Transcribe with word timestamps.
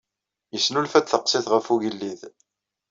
Yesnulfa-d 0.53 1.05
taqsiṭ 1.07 1.47
ɣef 1.49 1.65
ugellid. 1.73 2.21